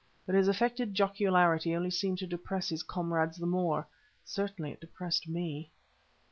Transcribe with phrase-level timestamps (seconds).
[0.25, 3.85] But his affected jocularity only seemed to depress his comrades the more.
[4.25, 5.69] Certainly it depressed me.